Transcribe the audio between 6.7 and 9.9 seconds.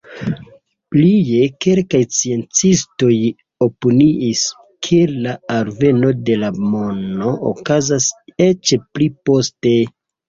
mono okazis eĉ pli poste.